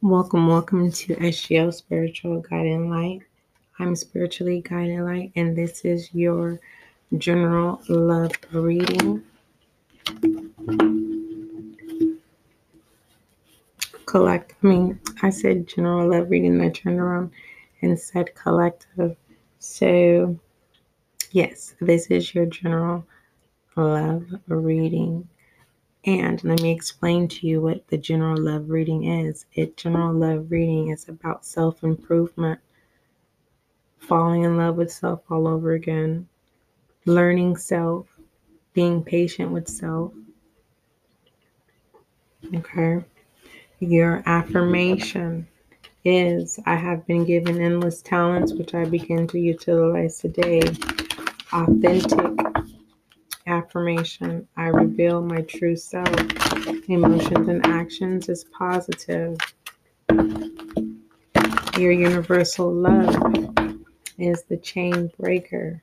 [0.00, 3.22] Welcome, welcome to SGL Spiritual Guiding Light.
[3.80, 6.60] I'm Spiritually Guided Light, and this is your
[7.16, 9.24] general love reading.
[14.06, 17.32] Collect, I mean, I said general love reading, I turned around
[17.82, 19.16] and said collective.
[19.58, 20.38] So,
[21.32, 23.04] yes, this is your general
[23.74, 25.28] love reading.
[26.08, 29.44] And let me explain to you what the general love reading is.
[29.52, 32.58] It general love reading is about self-improvement,
[33.98, 36.26] falling in love with self all over again,
[37.04, 38.06] learning self,
[38.72, 40.14] being patient with self.
[42.54, 43.04] Okay.
[43.80, 45.46] Your affirmation
[46.06, 50.62] is I have been given endless talents which I begin to utilize today.
[51.52, 52.47] Authentic
[53.48, 54.46] affirmation.
[54.56, 56.08] I reveal my true self.
[56.88, 59.38] Emotions and actions is positive.
[61.78, 63.14] Your universal love
[64.18, 65.80] is the chain breaker.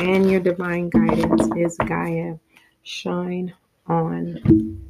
[0.00, 2.36] And your divine guidance is Gaia.
[2.82, 3.54] Shine
[3.86, 4.82] on.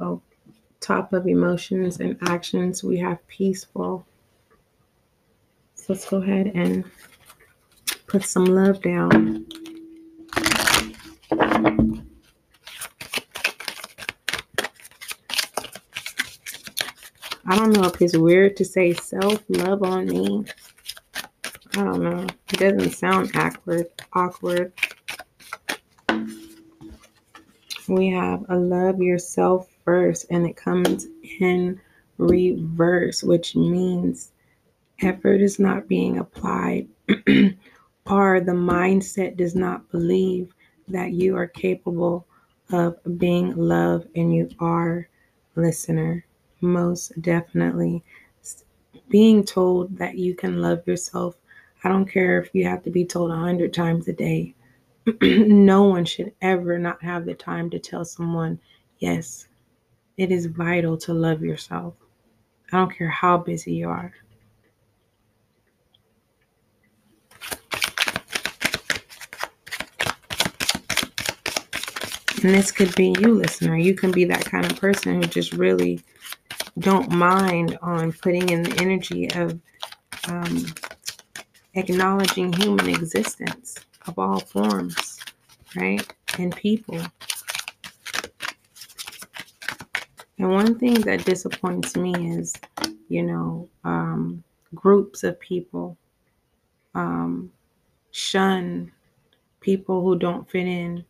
[0.00, 0.22] Oh,
[0.80, 4.06] top of emotions and actions, we have peaceful.
[5.74, 6.84] So let's go ahead and
[8.08, 9.46] put some love down.
[17.50, 20.44] I don't know if it's weird to say self love on me.
[21.76, 22.26] I don't know.
[22.52, 23.86] It doesn't sound awkward.
[24.14, 24.72] Awkward.
[27.88, 31.06] We have a love yourself first, and it comes
[31.40, 31.80] in
[32.16, 34.32] reverse, which means
[35.00, 36.88] effort is not being applied
[38.10, 40.54] or the mindset does not believe
[40.88, 42.26] that you are capable
[42.70, 45.08] of being loved and you are
[45.56, 46.24] listener.
[46.60, 48.02] Most definitely.
[49.08, 51.36] Being told that you can love yourself
[51.84, 54.54] i don't care if you have to be told a hundred times a day.
[55.22, 58.58] No one should ever not have the time to tell someone
[58.98, 59.48] yes
[60.16, 61.94] it is vital to love yourself.
[62.72, 64.12] I don't care how busy you are
[72.42, 73.76] And this could be you, listener.
[73.76, 76.00] You can be that kind of person who just really
[76.78, 79.58] don't mind on putting in the energy of
[80.28, 80.66] um,
[81.74, 83.74] acknowledging human existence
[84.06, 85.18] of all forms,
[85.74, 86.06] right?
[86.38, 87.00] And people.
[90.38, 92.54] And one thing that disappoints me is,
[93.08, 94.44] you know, um,
[94.74, 95.96] groups of people
[96.94, 97.50] um,
[98.12, 98.92] shun
[99.60, 101.04] people who don't fit in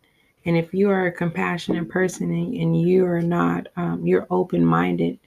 [0.49, 4.65] and if you are a compassionate person and, and you are not, um, you're open
[4.65, 5.19] minded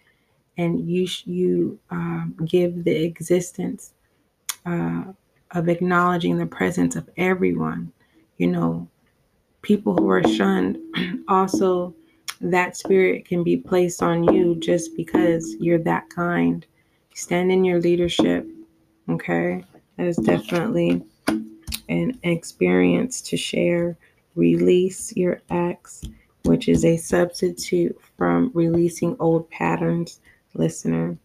[0.57, 3.93] and you, you um, give the existence
[4.65, 5.03] uh,
[5.51, 7.91] of acknowledging the presence of everyone,
[8.39, 8.87] you know,
[9.61, 10.79] people who are shunned
[11.27, 11.93] also
[12.41, 16.65] that spirit can be placed on you just because you're that kind.
[17.13, 18.47] Stand in your leadership.
[19.07, 19.63] Okay.
[19.97, 21.03] That is definitely
[21.89, 23.95] an experience to share
[24.35, 26.03] Release your ex,
[26.43, 30.19] which is a substitute from releasing old patterns,
[30.53, 31.17] listener.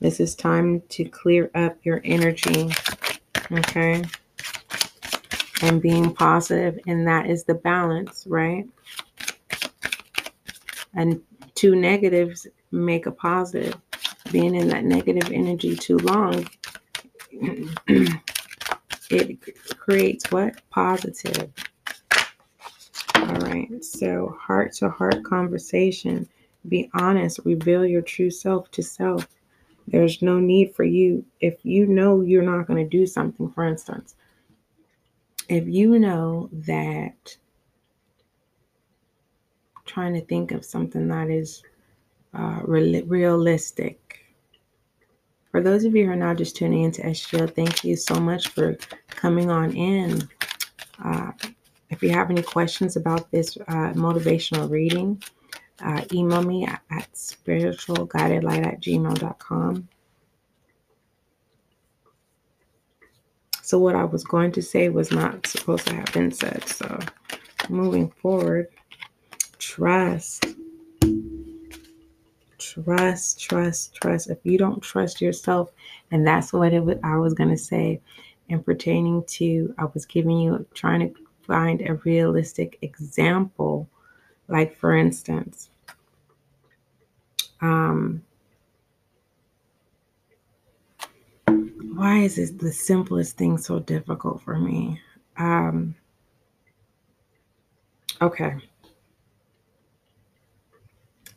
[0.00, 2.70] This is time to clear up your energy,
[3.50, 4.04] okay?
[5.62, 8.66] And being positive, and that is the balance, right?
[10.94, 11.22] And
[11.54, 13.74] two negatives make a positive.
[14.32, 16.48] Being in that negative energy too long,
[19.10, 20.60] it creates what?
[20.70, 21.52] Positive.
[23.80, 26.28] So, heart to heart conversation.
[26.68, 27.40] Be honest.
[27.44, 29.28] Reveal your true self to self.
[29.88, 31.24] There's no need for you.
[31.40, 34.16] If you know you're not going to do something, for instance,
[35.48, 37.36] if you know that
[39.86, 41.62] trying to think of something that is
[42.34, 44.24] uh, re- realistic.
[45.50, 48.48] For those of you who are now just tuning into SGL, thank you so much
[48.48, 48.76] for
[49.08, 50.28] coming on in.
[51.02, 51.32] Uh,
[51.90, 55.22] if you have any questions about this uh, motivational reading,
[55.80, 59.88] uh, email me at, at spiritualguidedlight at gmail.com.
[63.62, 66.66] So, what I was going to say was not supposed to have been said.
[66.68, 66.98] So,
[67.68, 68.68] moving forward,
[69.58, 70.46] trust.
[72.58, 74.30] Trust, trust, trust.
[74.30, 75.72] If you don't trust yourself,
[76.10, 78.00] and that's what it was, I was going to say,
[78.48, 83.88] and pertaining to, I was giving you, trying to find a realistic example.
[84.48, 85.70] Like, for instance,
[87.60, 88.22] Um,
[91.94, 95.00] why is this the simplest thing so difficult for me?
[95.38, 95.94] Um,
[98.20, 98.56] okay.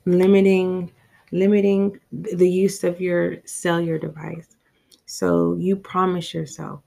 [0.05, 0.91] Limiting
[1.31, 4.57] limiting the use of your cellular device.
[5.05, 6.81] So you promise yourself,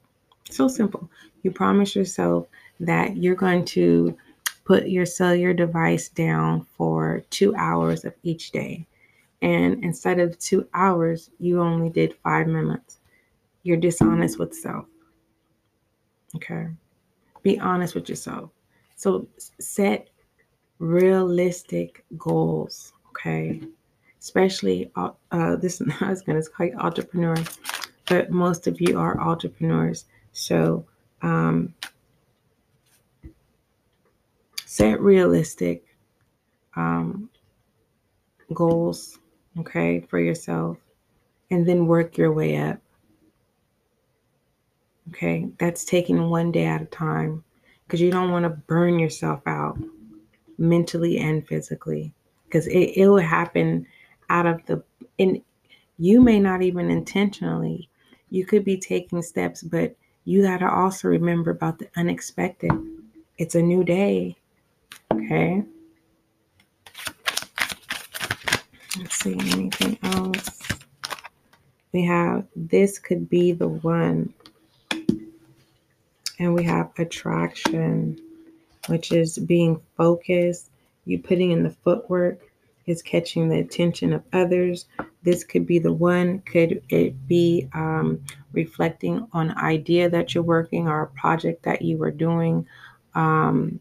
[0.50, 1.08] so simple.
[1.42, 2.48] You promise yourself
[2.80, 4.16] that you're going to
[4.64, 8.86] put your cellular device down for two hours of each day.
[9.40, 12.98] And instead of two hours, you only did five minutes.
[13.64, 14.86] You're dishonest with self.
[16.36, 16.69] Okay.
[17.42, 18.50] Be honest with yourself.
[18.94, 19.26] So
[19.58, 20.08] set
[20.78, 22.92] realistic goals.
[23.08, 23.62] Okay.
[24.20, 27.36] Especially, uh, uh this I was going to call you entrepreneur,
[28.06, 30.04] but most of you are entrepreneurs.
[30.32, 30.84] So
[31.22, 31.74] um,
[34.72, 35.84] set realistic
[36.76, 37.28] um,
[38.54, 39.19] goals,
[39.58, 40.78] okay, for yourself,
[41.50, 42.78] and then work your way up.
[45.10, 47.44] Okay, that's taking one day at a time
[47.84, 49.76] because you don't want to burn yourself out
[50.56, 52.14] mentally and physically
[52.46, 53.86] because it, it will happen
[54.30, 54.82] out of the,
[55.19, 55.42] and
[55.98, 57.90] you may not even intentionally,
[58.30, 62.72] you could be taking steps, but you got to also remember about the unexpected.
[63.36, 64.38] It's a new day.
[65.24, 65.62] Okay.
[68.98, 70.58] Let's see anything else.
[71.92, 74.34] We have this could be the one.
[76.38, 78.19] And we have attraction,
[78.88, 80.70] which is being focused.
[81.04, 82.40] You putting in the footwork
[82.86, 84.86] is catching the attention of others.
[85.22, 86.40] This could be the one.
[86.40, 88.20] Could it be um,
[88.52, 92.66] reflecting on idea that you're working or a project that you were doing?
[93.14, 93.78] Um,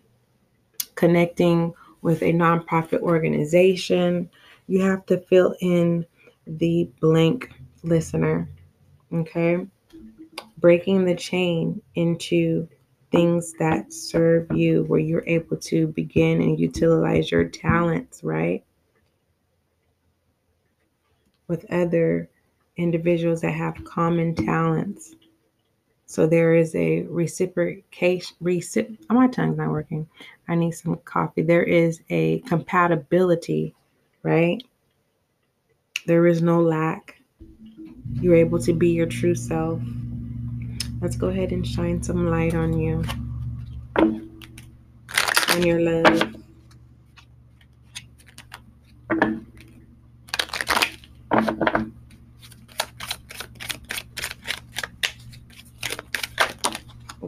[0.96, 4.30] connecting with a nonprofit organization.
[4.68, 6.06] You have to fill in
[6.48, 7.52] the blank
[7.84, 8.50] listener.
[9.14, 9.66] Okay.
[10.58, 12.68] Breaking the chain into
[13.12, 18.64] things that serve you, where you're able to begin and utilize your talents, right?
[21.48, 22.30] With other
[22.78, 25.14] individuals that have common talents.
[26.12, 28.36] So there is a reciprocation.
[28.44, 30.10] Recip- oh, my tongue's not working.
[30.50, 31.42] I need some coffee.
[31.42, 33.74] There is a compatibility,
[34.22, 34.62] right?
[36.08, 37.22] There is no lack.
[38.16, 39.80] You're able to be your true self.
[41.00, 43.06] Let's go ahead and shine some light on you,
[43.96, 46.41] on your love.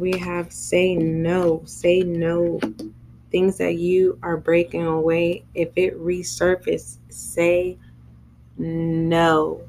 [0.03, 2.59] We have say no, say no.
[3.31, 7.77] Things that you are breaking away, if it resurfaces, say
[8.57, 9.61] no.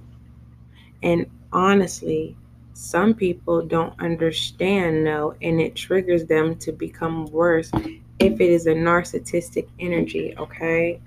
[1.04, 2.36] And honestly,
[2.72, 7.70] some people don't understand no, and it triggers them to become worse
[8.19, 11.00] if it is a narcissistic energy, okay?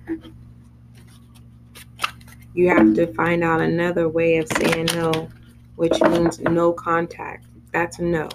[2.54, 5.28] You have to find out another way of saying no,
[5.76, 7.44] which means no contact.
[7.72, 8.30] That's no.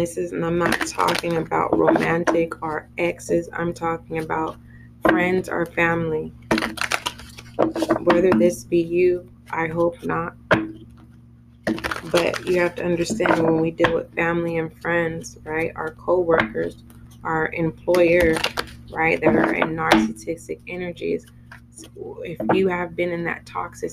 [0.00, 4.56] This is, and I'm not talking about romantic or exes, I'm talking about
[5.02, 6.32] friends or family.
[8.04, 10.34] Whether this be you, I hope not.
[12.10, 15.70] But you have to understand when we deal with family and friends, right?
[15.76, 16.82] Our co workers,
[17.22, 18.36] our employer,
[18.90, 21.26] right, that are in narcissistic energies.
[22.24, 23.92] if you have been in that toxic,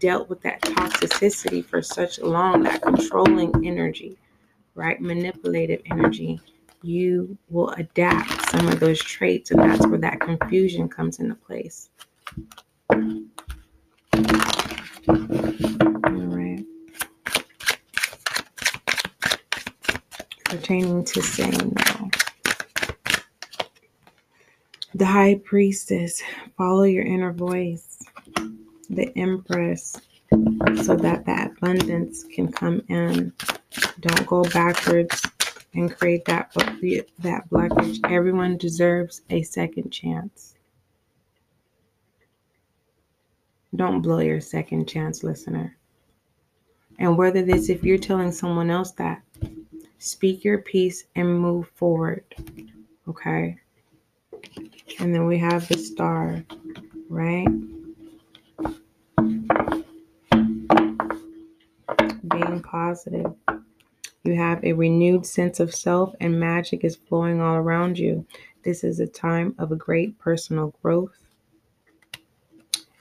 [0.00, 4.18] dealt with that toxicity for such long, that controlling energy,
[4.74, 5.00] right?
[5.00, 6.40] Manipulative energy,
[6.82, 11.88] you will adapt some of those traits, and that's where that confusion comes into place.
[12.90, 12.98] All
[16.04, 16.64] right.
[20.44, 22.10] Pertaining to saying no.
[24.94, 26.22] The high priestess,
[26.56, 27.98] follow your inner voice.
[28.90, 30.00] The empress,
[30.82, 33.32] so that that abundance can come in
[34.04, 35.22] don't go backwards
[35.72, 36.52] and create that
[37.20, 37.98] that blockage.
[38.10, 40.56] Everyone deserves a second chance.
[43.74, 45.76] Don't blow your second chance, listener.
[46.98, 49.22] And whether this, if you're telling someone else that,
[49.98, 52.24] speak your piece and move forward.
[53.08, 53.58] Okay.
[55.00, 56.44] And then we have the star,
[57.08, 57.48] right?
[62.28, 63.34] Being positive
[64.24, 68.26] You have a renewed sense of self, and magic is flowing all around you.
[68.64, 71.12] This is a time of a great personal growth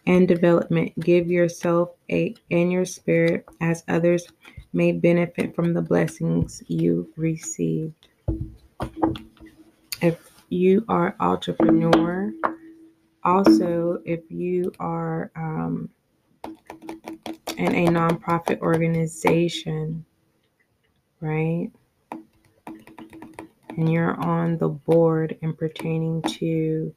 [0.05, 0.99] and development.
[0.99, 4.27] Give yourself a and your spirit as others
[4.73, 8.09] may benefit from the blessings you received.
[10.01, 12.33] If you are entrepreneur,
[13.23, 15.89] also if you are um,
[17.57, 20.05] in a nonprofit organization,
[21.23, 21.71] right?
[23.69, 26.93] And you're on the board and pertaining to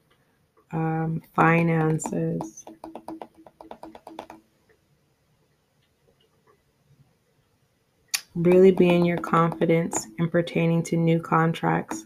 [0.73, 2.64] um, finances.
[8.35, 12.04] Really be in your confidence and pertaining to new contracts.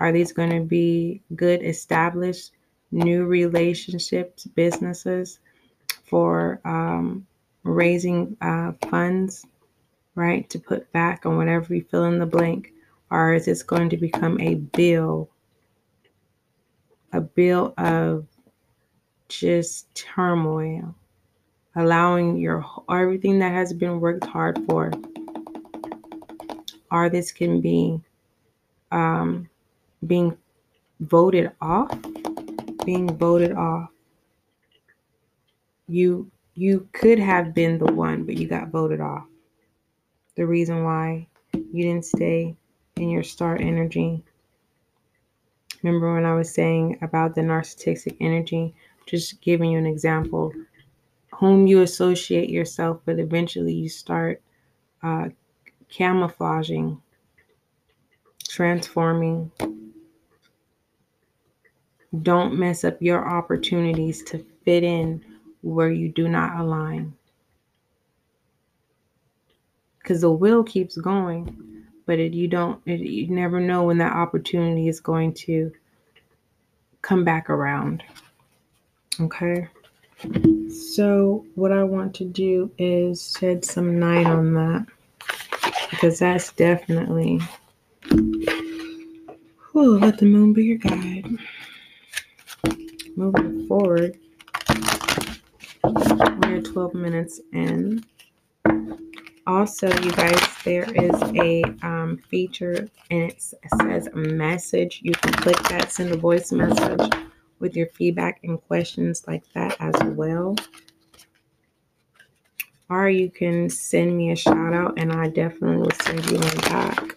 [0.00, 2.52] Are these going to be good, established,
[2.90, 5.38] new relationships, businesses
[6.04, 7.26] for um,
[7.62, 9.46] raising uh, funds,
[10.14, 12.72] right, to put back on whatever you fill in the blank?
[13.10, 15.30] Or is this going to become a bill,
[17.12, 18.26] a bill of
[19.28, 20.94] just turmoil,
[21.76, 24.90] allowing your everything that has been worked hard for
[26.94, 28.00] or this can be
[28.92, 29.48] um,
[30.06, 30.36] being
[31.00, 31.90] voted off,
[32.86, 33.90] being voted off.
[35.88, 39.26] You you could have been the one, but you got voted off.
[40.36, 42.56] The reason why you didn't stay
[42.96, 44.22] in your star energy.
[45.82, 48.74] Remember when I was saying about the narcissistic energy?
[49.06, 50.52] Just giving you an example.
[51.34, 54.40] Whom you associate yourself with, eventually you start
[55.02, 55.28] uh,
[55.88, 57.00] camouflaging,
[58.48, 59.50] transforming.
[62.22, 65.24] Don't mess up your opportunities to fit in
[65.62, 67.14] where you do not align.
[70.04, 74.12] Because the will keeps going, but it, you don't, it, you never know when that
[74.12, 75.72] opportunity is going to
[77.00, 78.04] come back around.
[79.18, 79.66] Okay.
[80.68, 84.86] So, what I want to do is shed some light on that
[85.90, 87.40] because that's definitely
[89.72, 91.26] whew, let the moon be your guide.
[93.16, 94.18] Moving forward,
[95.82, 98.04] we're 12 minutes in.
[99.46, 105.00] Also, you guys, there is a um, feature and it says a message.
[105.02, 107.12] You can click that, send a voice message
[107.58, 110.56] with your feedback and questions like that as well
[112.90, 116.56] or you can send me a shout out and I definitely will send you one
[116.58, 117.16] back.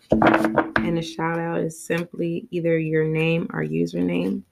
[0.78, 4.44] And a shout out is simply either your name or username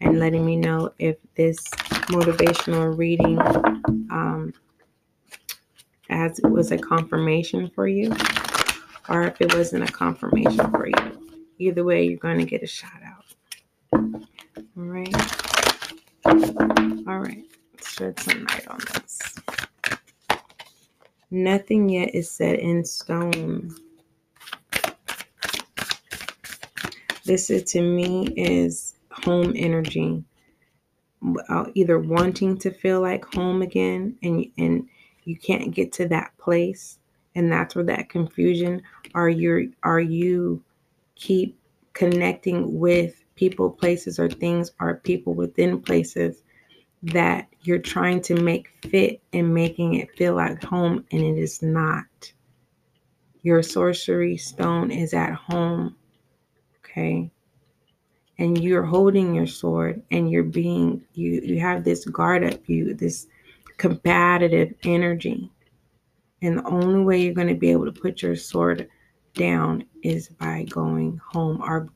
[0.00, 1.58] and letting me know if this
[2.08, 3.40] motivational reading
[4.10, 4.54] um,
[6.12, 8.12] as it was a confirmation for you
[9.08, 11.28] or if it wasn't a confirmation for you.
[11.58, 13.24] Either way, you're going to get a shout out.
[13.92, 14.12] All
[14.76, 15.14] right.
[16.26, 17.44] All right.
[17.72, 19.34] Let's shed some light on this.
[21.30, 23.74] Nothing yet is set in stone.
[27.24, 30.24] This is to me is home energy.
[31.74, 34.88] Either wanting to feel like home again and and
[35.24, 36.98] you can't get to that place
[37.34, 38.82] and that's where that confusion
[39.14, 40.62] are you are you
[41.14, 41.58] keep
[41.94, 46.42] connecting with people places or things or people within places
[47.02, 51.62] that you're trying to make fit and making it feel like home, and it is
[51.62, 52.32] not.
[53.42, 55.96] Your sorcery stone is at home,
[56.78, 57.30] okay?
[58.38, 62.94] And you're holding your sword and you're being, you, you have this guard up you,
[62.94, 63.26] this
[63.82, 65.50] combative energy.
[66.40, 68.88] And the only way you're going to be able to put your sword
[69.34, 71.88] down is by going home or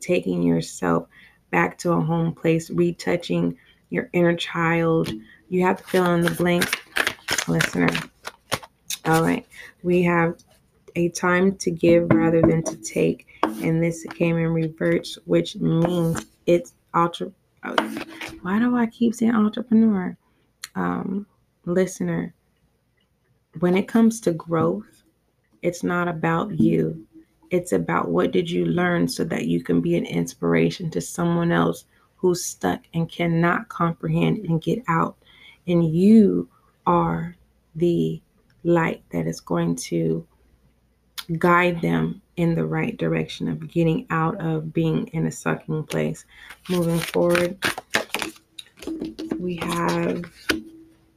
[0.00, 1.08] taking yourself
[1.50, 3.58] back to a home place, retouching
[3.90, 5.10] your inner child.
[5.48, 6.80] You have to fill in the blank,
[7.48, 7.90] listener.
[9.04, 9.44] All right.
[9.82, 10.36] We have
[10.94, 13.26] a time to give rather than to take.
[13.42, 17.32] And this came in reverse, which means it's ultra.
[18.42, 20.16] Why do I keep saying entrepreneur?
[20.76, 21.26] Um,
[21.64, 22.34] listener,
[23.60, 25.02] when it comes to growth,
[25.62, 27.06] it's not about you.
[27.50, 31.52] It's about what did you learn so that you can be an inspiration to someone
[31.52, 31.84] else
[32.16, 35.16] who's stuck and cannot comprehend and get out.
[35.66, 36.48] And you
[36.86, 37.36] are
[37.74, 38.20] the
[38.64, 40.26] light that is going to
[41.38, 46.24] guide them in the right direction of getting out of being in a sucking place.
[46.68, 47.58] Moving forward,
[49.38, 50.24] we have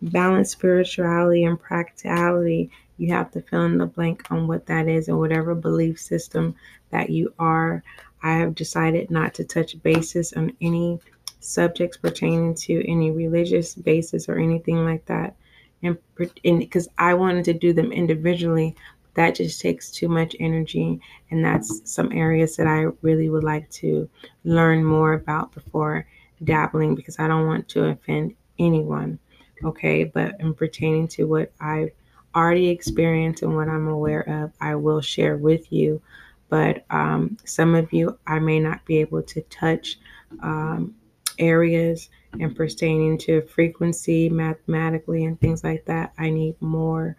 [0.02, 2.70] balanced spirituality and practicality.
[2.98, 6.56] You have to fill in the blank on what that is and whatever belief system
[6.92, 7.84] that you are.
[8.24, 11.00] I have decided not to touch bases on any
[11.40, 15.36] subjects pertaining to any religious basis or anything like that.
[15.84, 15.98] And
[16.44, 18.75] because I wanted to do them individually,
[19.14, 21.00] that just takes too much energy.
[21.30, 24.10] And that's some areas that I really would like to
[24.44, 26.08] learn more about before
[26.44, 29.20] dabbling because I don't want to offend anyone.
[29.64, 30.04] Okay.
[30.04, 31.92] But in pertaining to what I've
[32.36, 36.02] already experienced and what I'm aware of, I will share with you.
[36.50, 39.98] But um, some of you, I may not be able to touch
[40.42, 40.96] um,
[41.40, 42.10] areas
[42.40, 46.14] and pertaining to frequency mathematically and things like that.
[46.18, 47.16] I need more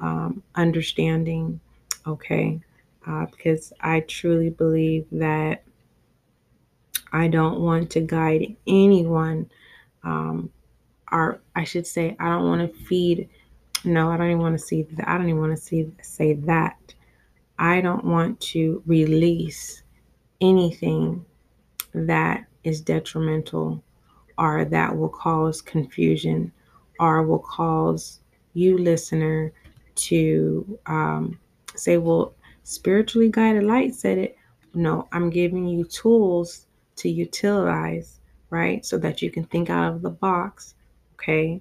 [0.00, 1.60] um, understanding,
[2.06, 2.60] okay?
[3.06, 5.64] Uh, because I truly believe that
[7.12, 9.50] I don't want to guide anyone.
[10.04, 10.50] Um,
[11.12, 13.28] or I should say, I don't want to feed.
[13.84, 15.08] No, I don't even want to see that.
[15.08, 16.76] I don't even want to see say that.
[17.58, 19.82] I don't want to release
[20.40, 21.24] anything
[21.92, 23.82] that is detrimental
[24.38, 26.52] or that will cause confusion
[26.98, 28.20] or will cause
[28.54, 29.52] you, listener,
[29.94, 31.38] to um,
[31.74, 34.36] say, well, spiritually guided light said it.
[34.74, 38.84] No, I'm giving you tools to utilize, right?
[38.84, 40.74] So that you can think out of the box,
[41.20, 41.60] okay?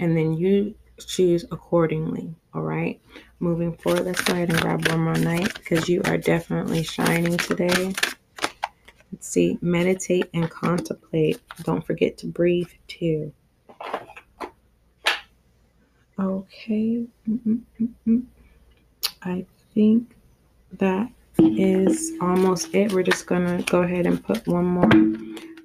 [0.00, 3.00] And then you choose accordingly, all right?
[3.38, 7.36] Moving forward, let's go ahead and grab one more night because you are definitely shining
[7.36, 7.92] today.
[9.12, 11.40] Let's see, meditate and contemplate.
[11.62, 13.32] Don't forget to breathe too.
[16.18, 17.04] Okay.
[17.28, 18.24] Mm-mm-mm-mm.
[19.22, 19.44] I
[19.74, 20.16] think
[20.78, 22.92] that is almost it.
[22.92, 24.90] We're just going to go ahead and put one more.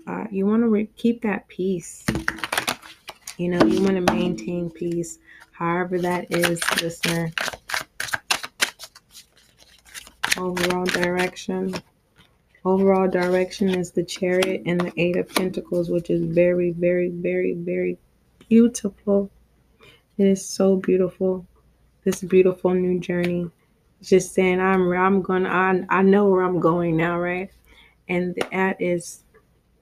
[0.08, 2.06] Uh, you want to re- keep that peace.
[3.38, 5.20] You know, you want to maintain peace,
[5.52, 7.32] however that is, listener.
[10.38, 11.74] Overall direction.
[12.64, 17.54] Overall direction is the chariot and the eight of pentacles, which is very, very, very,
[17.54, 17.98] very
[18.48, 19.32] beautiful.
[20.18, 21.48] It is so beautiful.
[22.04, 23.50] This beautiful new journey.
[24.02, 27.52] Just saying I'm I'm gonna I, I know where I'm going now, right?
[28.08, 29.24] And that is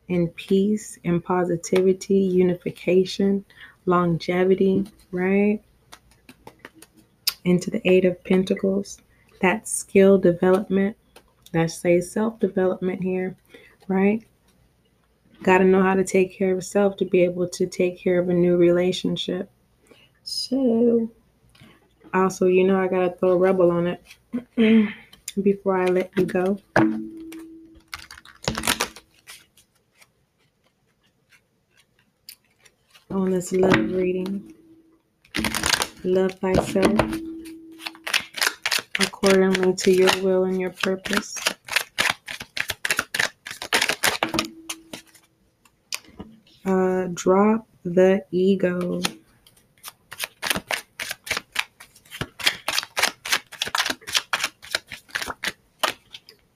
[0.09, 3.45] in peace and positivity, unification,
[3.85, 5.61] longevity, right?
[7.45, 8.99] Into the eight of pentacles.
[9.41, 10.97] That skill development.
[11.51, 13.35] That says self-development here,
[13.87, 14.23] right?
[15.41, 18.19] Got to know how to take care of self to be able to take care
[18.19, 19.49] of a new relationship.
[20.23, 21.09] So,
[22.13, 24.93] also, you know, I gotta throw a rebel on it
[25.41, 26.59] before I let you go.
[33.11, 34.53] On this love reading,
[36.03, 37.01] love thyself
[38.99, 41.35] accordingly to your will and your purpose.
[46.63, 49.01] Uh, drop the ego.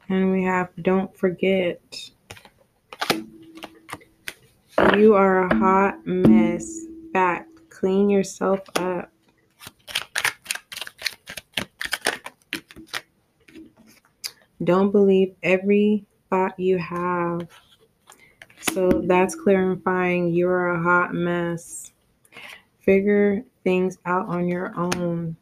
[0.07, 1.81] And we have don't forget.
[4.95, 6.81] You are a hot mess.
[7.13, 7.49] Fact.
[7.69, 9.11] Clean yourself up.
[14.63, 17.47] Don't believe every thought you have.
[18.61, 21.91] So that's clarifying you're a hot mess.
[22.79, 25.35] Figure things out on your own.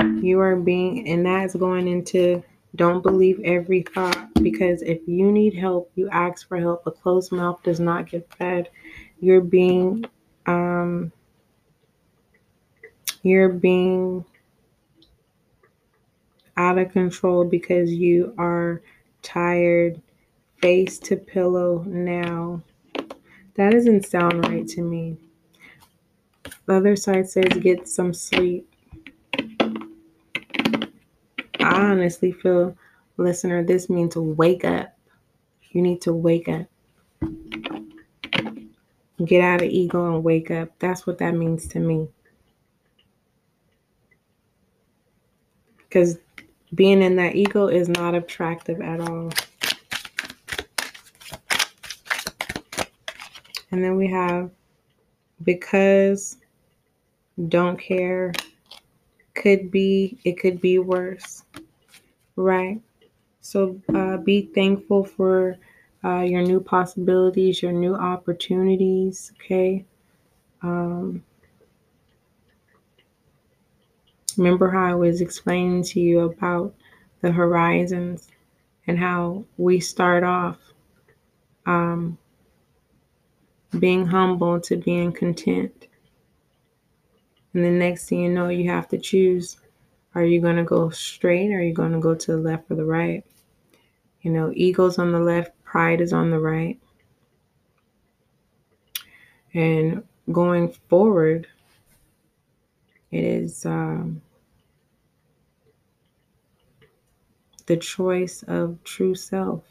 [0.00, 2.42] You are being, and that's going into
[2.76, 6.86] don't believe every thought because if you need help, you ask for help.
[6.86, 8.68] A closed mouth does not get fed.
[9.20, 10.04] You're being,
[10.46, 11.10] um,
[13.22, 14.24] you're being
[16.56, 18.82] out of control because you are
[19.22, 20.00] tired,
[20.60, 22.62] face to pillow now.
[23.54, 25.16] That doesn't sound right to me.
[26.66, 28.68] The other side says get some sleep.
[31.66, 32.76] I honestly feel,
[33.16, 34.96] listener, this means wake up.
[35.70, 36.66] You need to wake up.
[39.24, 40.68] Get out of ego and wake up.
[40.78, 42.08] That's what that means to me.
[45.78, 46.18] Because
[46.74, 49.32] being in that ego is not attractive at all.
[53.72, 54.50] And then we have
[55.42, 56.36] because,
[57.48, 58.32] don't care,
[59.36, 61.44] could be, it could be worse,
[62.36, 62.80] right?
[63.40, 65.58] So uh, be thankful for
[66.04, 69.84] uh, your new possibilities, your new opportunities, okay?
[70.62, 71.24] Um,
[74.38, 76.74] Remember how I was explaining to you about
[77.20, 78.28] the horizons
[78.86, 80.58] and how we start off
[81.66, 82.18] um,
[83.78, 85.86] being humble to being content.
[87.56, 89.56] And the next thing you know, you have to choose
[90.14, 92.70] are you going to go straight or are you going to go to the left
[92.70, 93.24] or the right?
[94.20, 96.78] You know, ego's on the left, pride is on the right.
[99.54, 101.46] And going forward,
[103.10, 104.20] it is um,
[107.64, 109.64] the choice of true self.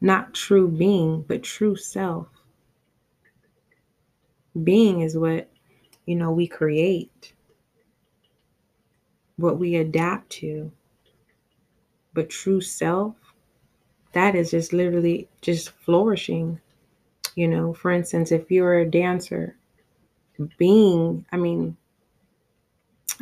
[0.00, 2.28] Not true being, but true self.
[4.62, 5.50] Being is what,
[6.06, 7.32] you know, we create,
[9.36, 10.70] what we adapt to.
[12.12, 13.16] But true self,
[14.12, 16.60] that is just literally just flourishing.
[17.34, 19.56] You know, for instance, if you're a dancer,
[20.56, 21.76] being, I mean,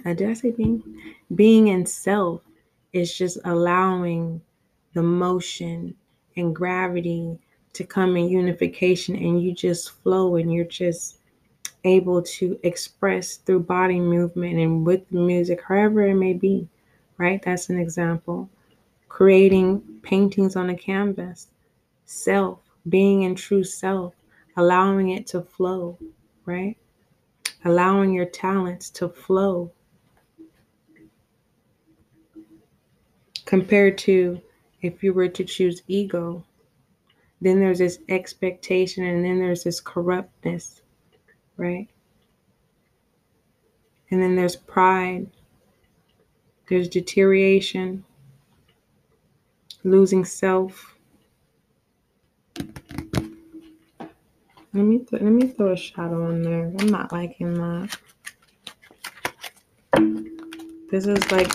[0.05, 0.83] uh, did I say being?
[1.35, 2.43] Being in self
[2.93, 4.43] is just allowing
[4.93, 5.95] the motion
[6.37, 7.39] and gravity
[7.73, 11.19] to come in unification and you just flow and you're just
[11.85, 16.69] able to express through body movement and with music, however it may be,
[17.19, 17.43] right?
[17.43, 18.49] That's an example.
[19.09, 21.49] Creating paintings on a canvas,
[22.05, 24.15] self, being in true self,
[24.57, 25.99] allowing it to flow,
[26.47, 26.77] right?
[27.65, 29.71] Allowing your talents to flow.
[33.45, 34.41] Compared to
[34.81, 36.45] if you were to choose ego,
[37.41, 40.82] then there's this expectation and then there's this corruptness
[41.57, 41.89] right?
[44.11, 45.27] And then there's pride,
[46.69, 48.05] there's deterioration,
[49.85, 50.97] losing self.
[54.75, 56.73] Let me th- let me throw a shadow in there.
[56.79, 57.97] I'm not liking that.
[60.91, 61.51] This is like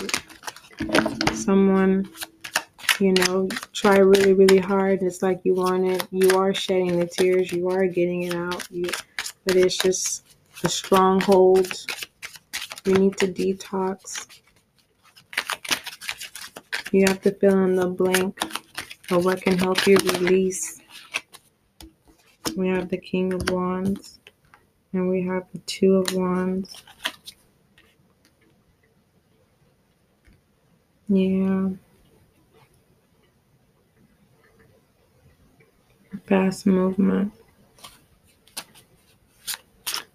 [1.34, 2.08] someone,
[2.98, 5.02] you know, try really, really hard.
[5.02, 6.06] It's like you want it.
[6.10, 7.52] You are shedding the tears.
[7.52, 8.66] You are getting it out.
[8.70, 8.90] You
[9.48, 10.26] but it's just
[10.60, 11.72] the stronghold.
[12.84, 14.26] You need to detox.
[16.92, 18.42] You have to fill in the blank
[19.10, 20.82] of what can help you release.
[22.56, 24.18] We have the King of Wands
[24.92, 26.82] and we have the Two of Wands.
[31.08, 31.70] Yeah.
[36.26, 37.32] Fast movement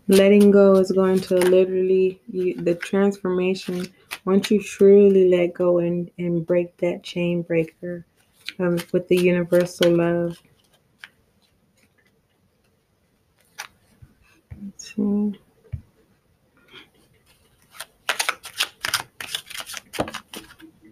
[0.07, 3.87] letting go is going to literally you, the transformation
[4.25, 8.05] once you truly let go and, and break that chain breaker
[8.59, 10.37] um, with the universal love
[14.61, 15.39] Let's see.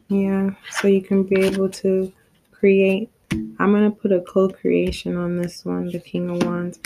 [0.08, 2.12] yeah so you can be able to
[2.52, 6.80] create i'm going to put a co-creation on this one the king of wands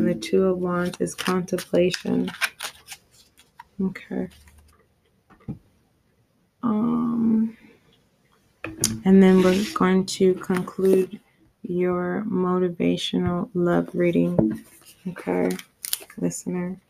[0.00, 2.30] and the Two of Wands is contemplation.
[3.80, 4.28] Okay.
[6.62, 7.56] Um,
[9.04, 11.20] and then we're going to conclude
[11.62, 14.64] your motivational love reading.
[15.08, 15.50] Okay,
[16.16, 16.80] listener.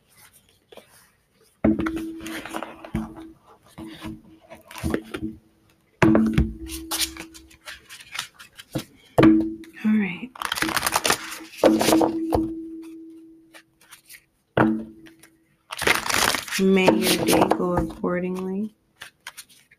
[16.60, 18.74] May your day go accordingly.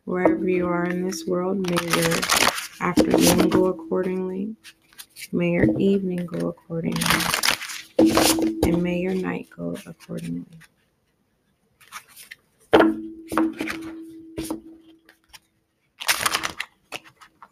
[0.05, 2.15] Wherever you are in this world, may your
[2.79, 4.55] afternoon go accordingly.
[5.31, 7.03] May your evening go accordingly.
[7.99, 10.47] And may your night go accordingly.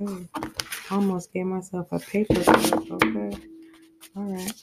[0.02, 0.28] Ooh,
[0.90, 2.92] almost gave myself a paper clip.
[2.92, 3.38] Okay.
[4.16, 4.54] All right.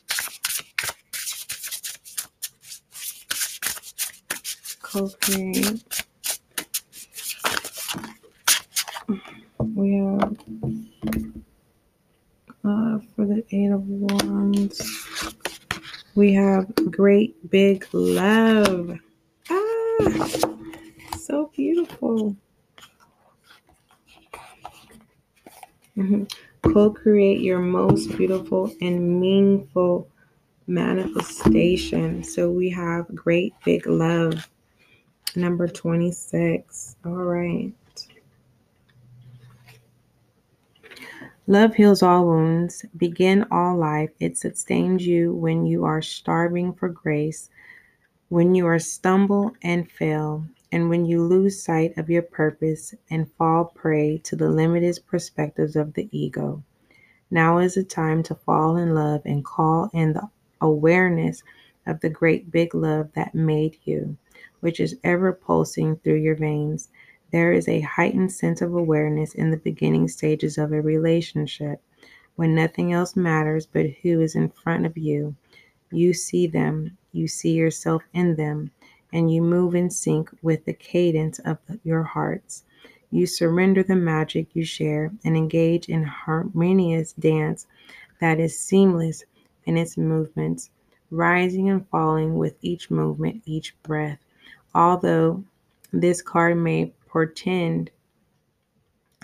[4.97, 5.83] Co-create.
[9.75, 10.37] We have
[12.65, 14.81] uh, for the Eight of Wands,
[16.15, 18.99] we have great big love.
[19.51, 20.29] Ah,
[21.19, 22.35] so beautiful.
[25.99, 26.25] Mm-hmm.
[26.73, 30.09] Co create your most beautiful and meaningful
[30.67, 32.25] manifestation.
[32.25, 34.49] So we have great big love
[35.37, 36.97] number 26.
[37.05, 37.73] All right.
[41.47, 44.11] Love heals all wounds, begin all life.
[44.19, 47.51] It sustains you when you are starving for grace,
[48.31, 53.31] when you are stumble and fail, and when you lose sight of your purpose and
[53.35, 56.65] fall prey to the limited perspectives of the ego.
[57.31, 60.29] Now is the time to fall in love and call in the
[60.61, 61.45] awareness
[61.87, 64.17] of the great big love that made you,
[64.67, 66.89] which is ever pulsing through your veins.
[67.31, 71.81] There is a heightened sense of awareness in the beginning stages of a relationship
[72.35, 75.37] when nothing else matters but who is in front of you.
[75.93, 78.73] You see them, you see yourself in them,
[79.13, 82.65] and you move in sync with the cadence of your hearts.
[83.13, 87.69] You surrender the magic you share and engage in harmonious dance
[88.21, 89.23] that is seamless
[89.65, 90.71] in its movements,
[91.13, 94.19] rising and falling with each movement, each breath.
[94.77, 95.43] Although
[95.91, 97.91] this card may portend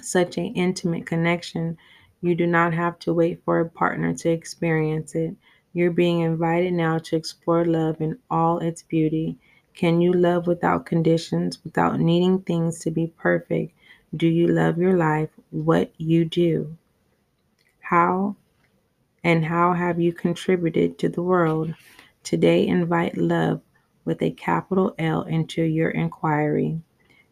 [0.01, 1.77] such an intimate connection,
[2.23, 5.37] you do not have to wait for a partner to experience it.
[5.75, 9.37] You're being invited now to explore love in all its beauty.
[9.75, 13.75] Can you love without conditions, without needing things to be perfect?
[14.17, 16.79] Do you love your life, what you do?
[17.81, 18.37] How
[19.23, 21.75] and how have you contributed to the world?
[22.23, 23.61] Today, invite love
[24.05, 26.81] with a capital L into your inquiry.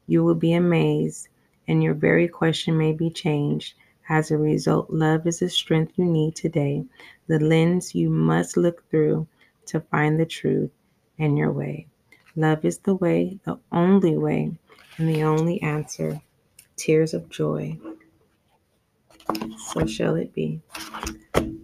[0.06, 1.28] You will be amazed,
[1.68, 3.74] and your very question may be changed.
[4.08, 6.84] As a result, love is the strength you need today,
[7.28, 9.26] the lens you must look through
[9.66, 10.70] to find the truth
[11.18, 11.86] and your way.
[12.34, 14.50] Love is the way, the only way,
[14.98, 16.20] and the only answer.
[16.76, 17.78] Tears of joy.
[19.72, 20.60] So shall it be.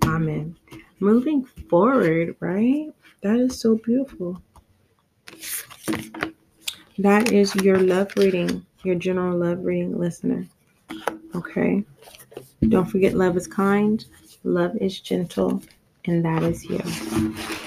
[0.05, 0.57] Amen.
[1.01, 2.93] Moving forward, right?
[3.23, 4.41] That is so beautiful.
[6.99, 10.47] That is your love reading, your general love reading listener.
[11.35, 11.85] Okay.
[12.69, 14.05] Don't forget, love is kind,
[14.45, 15.63] love is gentle,
[16.07, 17.66] and that is you.